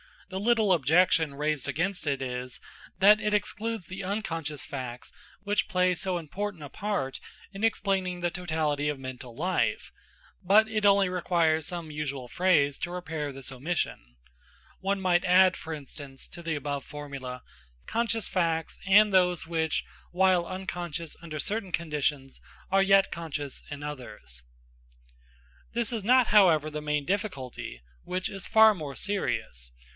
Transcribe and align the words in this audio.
The 0.29 0.39
little 0.39 0.71
objection 0.73 1.35
raised 1.35 1.67
against 1.67 2.07
it 2.07 2.21
is, 2.23 2.59
that 2.99 3.19
it 3.19 3.33
excludes 3.33 3.85
the 3.85 4.03
unconscious 4.03 4.65
facts 4.65 5.11
which 5.43 5.67
play 5.67 5.93
so 5.93 6.17
important 6.17 6.63
a 6.63 6.69
part 6.69 7.19
in 7.51 7.65
explaining 7.65 8.21
the 8.21 8.31
totality 8.31 8.87
of 8.89 8.97
mental 8.97 9.35
life; 9.35 9.91
but 10.41 10.67
it 10.69 10.85
only 10.87 11.09
requires 11.09 11.67
some 11.67 11.91
usual 11.91 12.27
phrase 12.29 12.79
to 12.79 12.91
repair 12.91 13.31
this 13.33 13.51
omission. 13.51 14.15
One 14.79 15.01
might 15.01 15.25
add, 15.25 15.55
for 15.57 15.73
instance, 15.73 16.27
to 16.29 16.41
the 16.41 16.55
above 16.55 16.85
formula: 16.85 17.43
conscious 17.85 18.29
facts 18.29 18.79
and 18.87 19.13
those 19.13 19.45
which, 19.45 19.83
while 20.11 20.47
unconscious 20.47 21.17
under 21.21 21.39
certain 21.39 21.73
conditions, 21.73 22.39
are 22.71 22.81
yet 22.81 23.11
conscious 23.11 23.63
in 23.69 23.83
others. 23.83 24.41
This 25.73 25.91
is 25.91 26.05
not, 26.05 26.27
however, 26.27 26.71
the 26.71 26.81
main 26.81 27.05
difficulty, 27.05 27.83
which 28.03 28.29
is 28.29 28.47
far 28.47 28.73
more 28.73 28.95
serious. 28.95 29.71